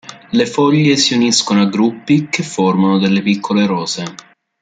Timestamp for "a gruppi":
1.61-2.27